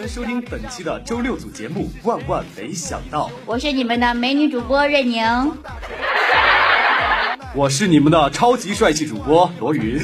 [0.00, 5.52] 们收听本期的周六组节目《万万没想到》，我是你们的美女主播任宁，
[7.54, 10.00] 我是你们的超级帅气主播罗云。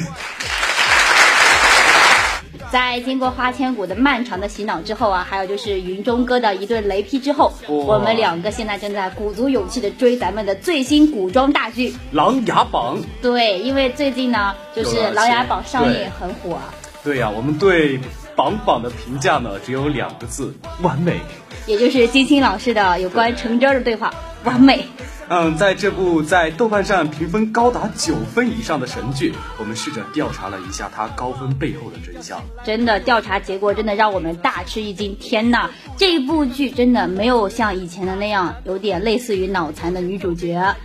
[2.71, 12.99] 在经过花千骨的漫长的洗脑之后啊，还有就是云中哥的一顿雷劈之后，我们两个现在正在鼓足勇气的追咱们的最新古装大剧《琅琊榜》。
[13.23, 16.59] 对，因为最近呢，就是《琅琊榜》上映很火。
[17.03, 17.99] 对呀，我们对。
[18.37, 21.19] 榜榜的评价呢，只有两个字：完美。
[21.67, 24.13] 也就是金星老师的有关橙汁的对话，
[24.45, 24.85] 完美。
[25.29, 32.41] 嗯，在这部在豆瓣上评分高达九分以上的神剧，我们试着调查了一下它高分背后的真相。
[32.65, 35.17] 真的，调查结果真的让我们大吃一惊。
[35.19, 40.77] 天呐，这部剧真的没有像以前的那样，有点类似于脑残的女主角。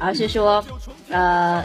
[0.00, 0.64] 而是说，
[1.10, 1.62] 呃，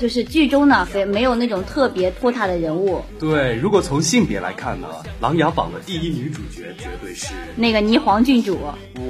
[0.00, 3.04] 就是剧中呢，没没有那种特别拖沓的人物。
[3.20, 4.88] 对，如果从性别来看呢，
[5.20, 8.58] 《琅琊榜》的第一女主角绝对是那个霓凰郡主。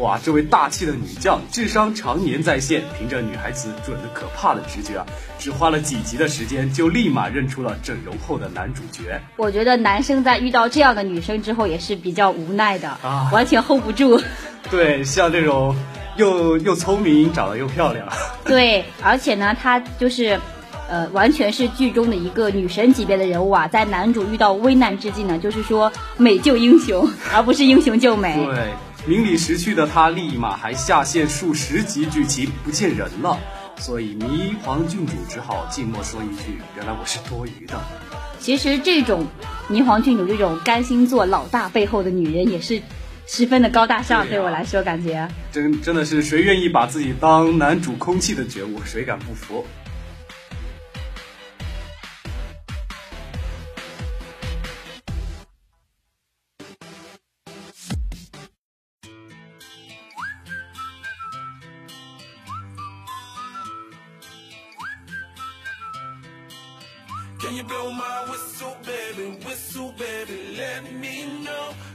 [0.01, 5.07] 哇，这位大气的女将，智商常年在线，凭着女孩子准的可怕的直觉啊，
[5.39, 9.21] 只花了几集的时间，就立马认出了整容后的男主角。
[9.37, 14.21] 我觉得男生在遇到这样的女生之后，也是比较无奈的啊，完全 hold 不住。
[14.69, 15.77] 对，像这种。
[16.17, 18.07] 又又聪明，长得又漂亮。
[18.45, 20.39] 对，而且呢，她就是，
[20.89, 23.67] 呃，完全是剧中的一个女神级别的人物啊。
[23.67, 28.35] 在男主遇到危难之际呢，就是说美救英雄， 而不是英雄救美。
[28.37, 28.73] 对，
[29.07, 33.39] 名利失去的她，立马还下线数十集剧情不见人了。
[33.77, 37.75] 所以霓凰郡主只好静默说一句：“原来我是多余的。”
[38.39, 39.27] 其实这种
[39.69, 42.81] 霓凰郡主这种甘心做老大背后的女人也是。
[43.27, 45.29] 十分的高大上，对我来说感觉。
[45.51, 49.67] 真真的是谁愿意把自己当男主空气的觉悟，谁敢不服？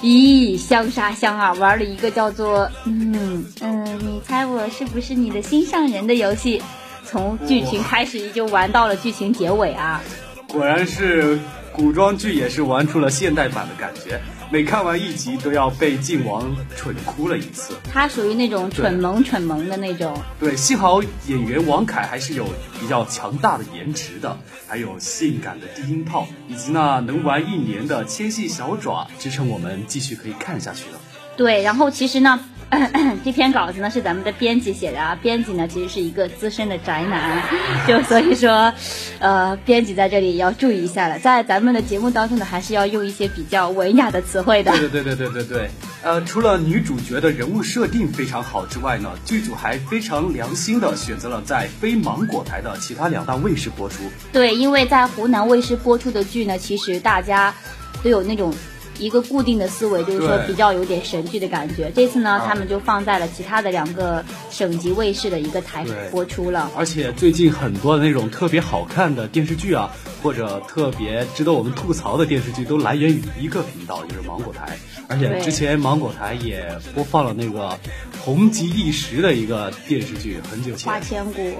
[0.00, 6.62] 咦，相杀相啊，玩了一个叫做嗯嗯，你猜我是不是你的心上人的游戏，
[7.04, 10.00] 从剧情开始就玩到了剧情结尾啊。
[10.48, 11.38] 果然是
[11.72, 14.20] 古装剧，也是玩出了现代版的感觉。
[14.52, 17.74] 每看完一集都要被靖王蠢哭了一次。
[17.90, 20.14] 他属于那种蠢萌蠢萌的那种。
[20.38, 22.44] 对，幸好演员王凯还是有
[22.78, 31.00] 比较强大的颜值的，还有性感的低音炮，以及那能玩一年的纤细小爪，支撑我们继续可以看下去了。
[31.36, 32.40] 对，然后其实呢。
[33.22, 37.42] 这篇稿子呢是咱们的编辑写的啊，编辑呢其实是一个资深的宅男，
[37.86, 38.72] 就所以说，
[39.18, 44.72] 呃，编辑在这里要注意一下了，在咱们的节目当中呢，还是要用一些比较文雅的词汇的。
[44.72, 45.70] 对对对对对对对。
[46.02, 54.04] 呃，除了女主角的人物设定非常好之外呢，剧组还非常良心的选择了在非芒果台的其他两大卫视播出。
[54.32, 57.54] 对，因为在湖南卫视播出的剧呢，其实大家
[58.02, 58.54] 都有那种。
[59.02, 61.90] 一个固定的思维，就是说比较有点神剧的感觉。
[61.94, 66.70] 这次呢，他们就放在了其他的两个省级卫视的一个台播出了。
[66.76, 69.90] 而且最近很多的那种特别好看的电视剧啊，
[70.22, 74.78] 或者特别值得我们吐槽的电视剧，都来源于一个频道，就是芒果台。
[75.08, 76.64] 而且之前芒果台也
[76.94, 77.76] 播放了那个
[78.20, 80.92] 红极一时的一个电视剧，很久前。
[80.92, 81.56] 花千骨。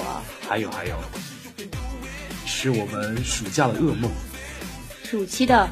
[0.49, 0.95] 还有还有，
[2.47, 4.11] 是我们暑假的噩梦。
[5.03, 5.69] 暑期的。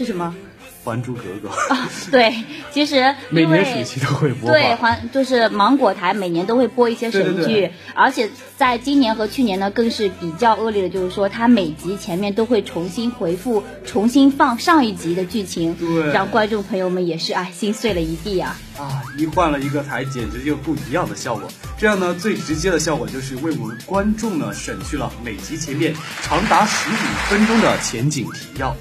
[0.00, 0.34] 是什么？
[0.82, 2.34] 《还珠格格》啊，对，
[2.72, 4.50] 其实每年暑期都会播。
[4.50, 18.56] 对，还就是芒果台每年都会播一些神剧，而且在今年和去年呢，更是比较恶劣的，就是说它每集前面都会重新回复、重新放上一集的剧情，对，让观众朋友们也是哎心碎了一地啊！
[18.78, 21.46] 啊，一换了一个台，简直就不一样的效果。
[21.76, 28.74] 这样呢，最直接的效果就是为我们观众呢省去了每集前面长达十五分钟的前景提要。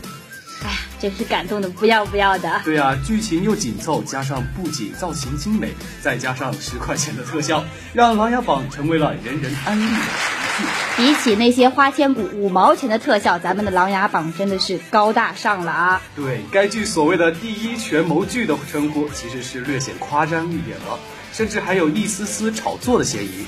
[0.99, 2.61] 真是感动的不要不要的。
[2.63, 7.63] 对啊，剧情又紧凑，加上布景造型精美，再加上十块钱的特效，
[7.93, 10.65] 让《琅琊榜》成为了人人安利的神剧。
[10.97, 16.01] 比起那些花千骨五毛钱的特效，咱们的《琅琊榜》真的是高大上了啊！
[16.15, 20.99] 对该剧所谓的第一权谋剧的称呼，其实是略显夸张一点了，
[21.31, 23.45] 甚至还有一丝丝炒作的嫌疑。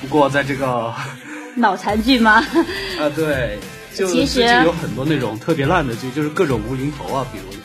[0.00, 0.94] 不过在这个
[1.56, 2.36] 脑残剧吗？
[2.98, 3.58] 啊，对，
[3.98, 7.52] 就其实有很多那种特别烂的剧，就是各种无厘头啊，比如《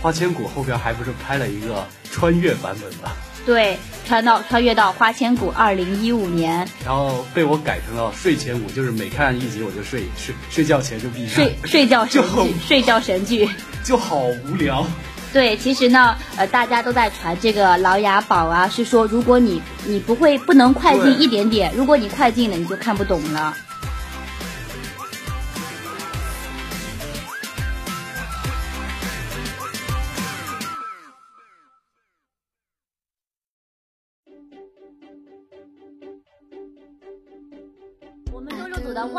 [0.00, 3.10] 花千骨》后边还不是拍了一个穿越版本的。
[3.44, 11.34] 对，穿到穿越到花千骨二零一五年，然后被我改成了睡前骨，就是每看一集我就睡睡睡觉前就闭上。
[11.34, 13.48] 睡睡觉神剧，睡觉神剧，
[13.84, 14.86] 就好无聊。
[15.32, 23.56] 对，其实呢，呃，大家都在传这个《琅琊榜》啊，是说如果你你不会不能快进一点点，如果你快进了，你就看不懂了。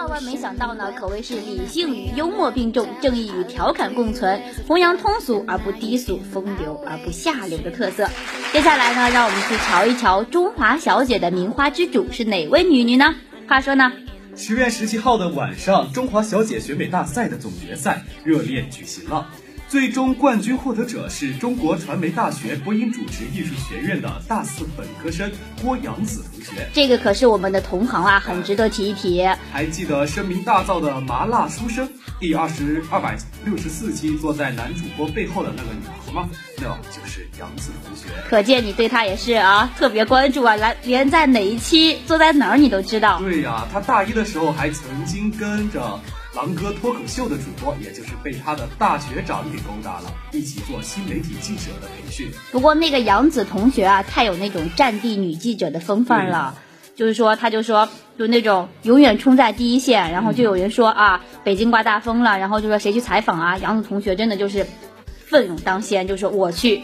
[0.03, 8.09] 万万没想到呢，可谓是理性与幽默并重，正义与调侃共存，弘扬通俗而不低俗，风流而不下流的特色。
[8.51, 13.15] 接下来呢，让我们去瞧一瞧中华小姐的名花之主是哪位女女呢？
[13.47, 13.93] 话说呢，
[14.35, 19.29] 十月十七号的晚上，中华小姐选美大赛的总决赛热烈举行了。
[19.73, 25.31] 最终冠军获得者是中国传媒大学播音主持艺术学院的大四本科生
[25.63, 26.69] 郭阳子同学。
[26.71, 29.27] 这个可是我们的同行啊，很值得提一提。
[29.51, 31.89] 还记得声名大噪的麻辣书生
[32.19, 36.29] 第二十二百六十四期坐在男主播背后的那个女孩吗？
[36.57, 38.09] 那就是杨子同学。
[38.29, 43.17] 可见你对她也是啊特别关注啊，来连在哪一期坐在哪儿你都知道。
[43.17, 45.99] 对呀，他大一的时候还曾经跟着。
[46.35, 52.27] 狼哥脱口秀的主播，也就是被他的大学长给勾搭了，一起做新媒体记者的培训。
[52.51, 56.55] 不过那个杨子同学啊，太有那种战地女记者的风范了，
[56.95, 57.87] 就是说，他就说，
[58.17, 63.57] 就那种永远冲在第一线，然后就有人说啊，北京刮大风了，然后就说谁去采访啊？
[63.59, 64.65] 杨子同学真的就是
[65.27, 66.81] 奋勇当先，就说我去，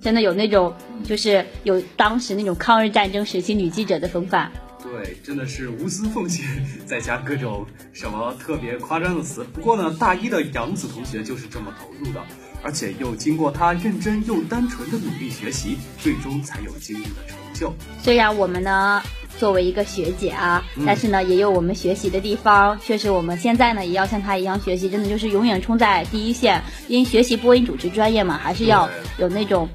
[0.00, 0.74] 真的有那种
[1.04, 4.50] 就是有当时那种抗日战争时期女记者的风范。
[4.90, 6.44] 对，真的是无私奉献，
[6.84, 9.44] 再加各种什么特别夸张的词。
[9.44, 12.20] 不过呢，大一的杨子同学就是这么投入的，
[12.60, 17.72] 而且又经过他认真又单纯的努力学习，最终才有今日的成就。
[18.02, 19.00] 虽然我们呢
[19.38, 22.78] 作为一个学姐啊，但是呢也有我们学习的地方。
[22.80, 26.60] 确实，我们现在呢也要像她一样学习，真的就是永远冲在第一线。
[26.88, 29.68] 因为学习播音主持专业嘛，还是要有那种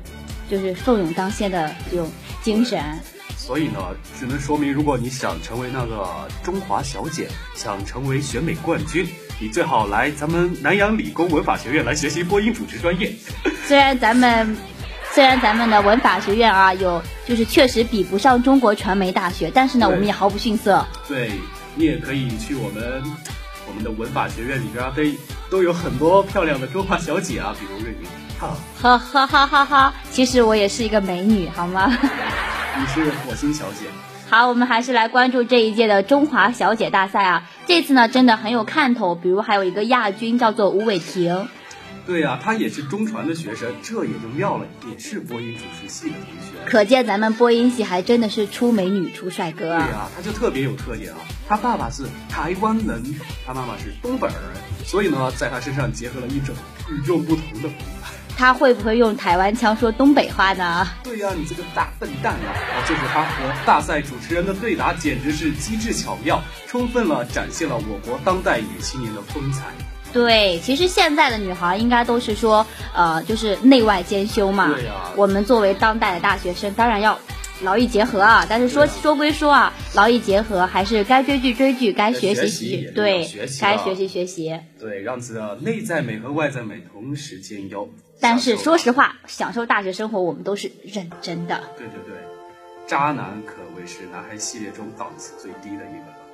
[0.51, 2.11] 就是奋勇当先的这种
[2.43, 2.83] 精神。
[3.45, 3.79] 所以呢，
[4.19, 9.07] 只能说明，如果你想成为那个中华小姐，想成为选美冠军，
[9.39, 13.13] 你最好来咱们南阳理工文法学院来学习播音主持专业。
[13.67, 14.57] 虽然咱们，
[15.11, 20.83] 虽然咱们的文法学院啊，有就是确实比不上中国传媒大学，但是呢，我们也毫不逊色。
[21.07, 21.29] 对
[21.75, 23.03] 你也可以去我们
[23.67, 25.03] 我们的文法学院里边啊，都
[25.57, 28.07] 都有很多漂亮的中华小姐啊，比如瑞云。
[28.37, 29.93] 哈哈哈哈哈哈！
[30.11, 31.89] 其实我也是一个美女，好吗？
[32.77, 33.85] 你是火星小姐。
[34.29, 37.43] 好，我们还是来关注这一届的中华小姐大赛啊。
[37.65, 39.15] 这次呢，真的很有看头。
[39.15, 41.47] 比如还有一个亚军叫做吴伟霆。
[42.05, 46.69] 对呀，他也是中传的学生，这也就妙了，也是播音主持系的同学。
[46.69, 49.85] 可见咱们播音系还真的是出美女出帅哥啊。
[49.85, 51.17] 对呀，他就特别有特点啊。
[51.47, 53.03] 他爸爸是台湾人，
[53.45, 54.35] 他妈妈是东北人，
[54.85, 56.55] 所以呢，在他身上结合了一种
[56.91, 57.71] 与众不同的风
[58.01, 58.11] 范。
[58.37, 60.87] 他会不会用台湾腔说东北话呢？
[61.03, 62.53] 对呀，你这个大笨蛋啊！
[62.53, 69.63] 啊，就是他和大赛主持人的对答，简直是机智巧妙，充分了展现了我国当代女青年的风采。
[70.15, 74.73] 对，其实现在的女孩应该都是说，呃，就是内外兼修嘛。
[74.73, 75.11] 对呀。
[75.15, 77.19] 我们作为当代的大学生，当然要。
[77.61, 83.25] 劳逸结合啊，但是说说归说啊，劳逸结合还是该追剧追剧，该学习习对，
[83.61, 84.59] 该学习学习。
[84.77, 87.89] 对，让自己的内在美和外在美同时兼优。
[88.19, 91.63] 但是说实话，享受大学生活，我们都是认真的。
[91.77, 92.17] 对对对，
[92.87, 96.24] 渣男可谓是男孩系列中档次最低的一个了，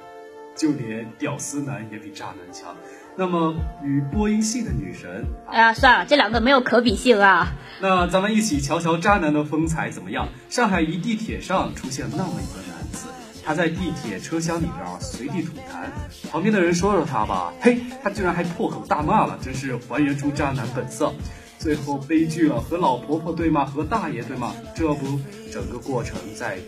[0.55, 2.75] 就连屌丝男也比渣男强。
[3.15, 3.53] 那么，
[3.84, 7.51] 与播音系的女神，哎呀，算了，这两个没有可比性啊。
[7.81, 10.29] 那咱们一起瞧瞧渣男的风采怎么样？
[10.50, 13.08] 上海一地铁上出现那么一个男子，
[13.43, 21.13] 他在地铁车厢里边随地吐痰，旁边的人说说他吧，嘿，他居然还破口大骂了，真是还原出渣男本色。
[21.60, 25.20] 最后悲剧了，和老婆婆对骂，和大爷对骂，这不，
[25.51, 26.62] 整个过程在的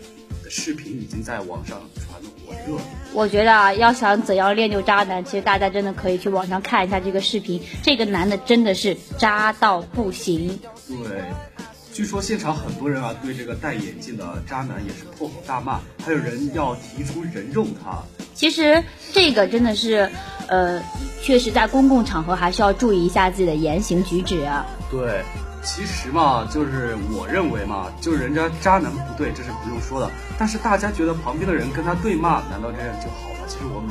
[0.56, 2.80] 视频已经在网上传的火热。
[3.12, 7.60] 我觉得啊，要想怎样练就渣男，其实大家真的可以去网上看一下这个视频。
[7.82, 10.56] 这个男的真的是渣到不行。
[10.86, 11.24] 对，
[11.92, 18.00] 据说现场很多人啊，对这个戴眼镜的渣男也是破口大骂，还有人要提出人肉他。
[18.32, 18.80] 其实
[19.12, 20.08] 这个真的是，
[20.46, 20.80] 呃，
[21.20, 24.64] 确实在公共场合还是要注意一下自己的言行举止啊。
[24.88, 25.20] 对，
[25.64, 30.10] 其实嘛，就是我认为嘛，就是人家渣男不对，这是不用说的。
[30.38, 33.40] 但是大家觉得旁边的人跟他对骂，难道这样就好吗？
[33.48, 33.90] 其实我们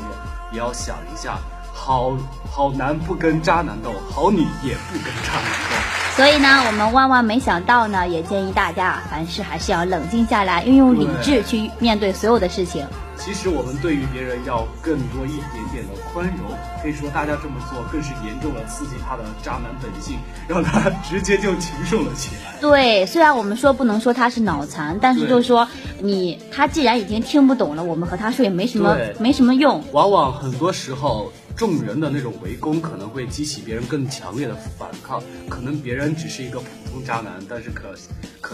[0.52, 1.38] 也也要想一下，
[1.74, 2.16] 好
[2.50, 5.76] 好男不跟渣男斗，好女也不跟渣男斗。
[6.16, 12.86] 所以呢，我们万万没想到呢，也建议大家凡事还是要冷静下来，运用理智去面对所有的事情。
[13.24, 16.52] 其实我们对于别人要更多一点点的宽容，
[16.82, 22.54] 可以说大家这么做更是严重了刺激他的渣男本性，让他直接就禽兽了起来。
[22.60, 25.66] 对，虽然我们说不能说他是脑残，但是就是说
[26.02, 29.82] 你他既然已经听不懂了，我们和他说也没什么没什么用。
[29.94, 31.32] 往往很多时候。
[31.56, 37.96] 众人的那种围攻可能会激起别人更强烈的反抗，可能别人只是一个普通渣男，但是可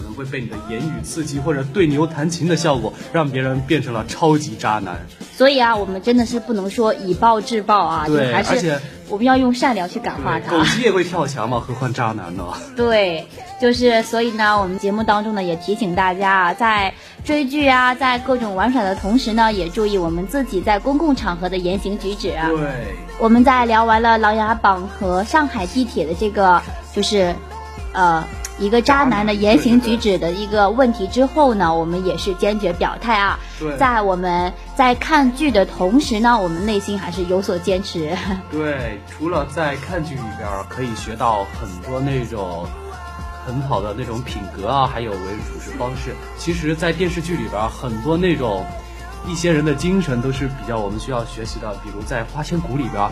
[0.00, 4.98] 可能会被你的言语刺激或者对牛弹琴的效果，让别人变成了超级渣男。
[5.36, 8.80] 所以啊，我们真的是不能说以暴制暴啊，对，而且
[9.10, 10.52] 我们要用善良去感化他。
[10.52, 12.44] 狗急也会跳墙嘛，何况渣男呢？
[12.74, 13.26] 对，
[13.60, 22.48] 就是所以呢，我们节目当中呢也提醒大家啊，在追剧啊，在各种玩耍的同时呢，也注意我们自己在公共场合的言行举止啊。
[22.48, 22.58] 对。
[23.18, 26.62] 我们在聊完了《琅琊榜》和上海地铁的这个，
[26.94, 27.34] 就是，
[27.92, 28.24] 呃，
[28.60, 33.38] 一个渣男的言行举止的一个问题之后呢，我们也是坚决表态啊。
[33.78, 38.16] 在我们在看剧的同时呢，我们内心还是有所坚持。
[38.52, 42.66] 对，除了在看剧里边可以学到很多那种
[43.46, 48.64] 很好的那种品格啊，还有为人处事方式，其实，在电视剧里边很多那种。
[49.28, 53.06] 一些人的精神都是比较我们需要学习的，比如在《花千骨》里边，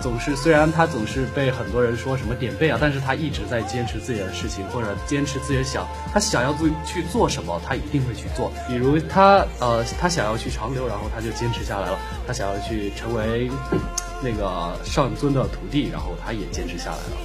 [0.00, 8.52] 总是虽然他总是被很多人说什么点背啊，但是他一直在坚持自己的事情，或者坚持自己想他想要做去做什么，他一定会去做。
[8.68, 13.50] 比如他呃，他想要去长留，然后他就坚持下来了；他想要去成为
[14.22, 17.16] 那个上尊的徒弟，然后他也坚持下来了。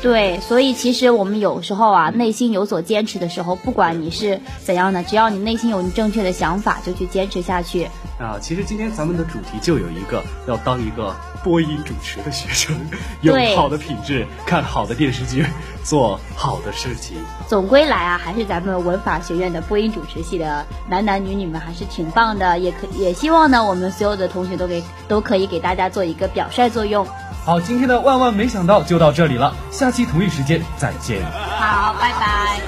[0.00, 7.88] 对，所以其实我们有时候啊，内心有所坚持的时候，不管你是怎样的，只要你内心有你正确的想法，就去坚持下去。
[8.20, 12.76] 啊，其实今天咱们的主题就有一个，要当一个播音主持的学生，
[13.20, 15.46] 有好的品质，看好的电视剧，
[15.82, 17.18] 做好的事情。
[17.48, 27.06] 总归来啊，还是咱们文法学院的播音主持系的男男女女们还是挺棒的，也可也希望呢，我们所有的同学都给都可以给大家做一个表率作用。
[27.44, 31.24] 好，今天的万万没想到就到这里了，下期同一时间再见。
[31.58, 32.67] 好，拜拜。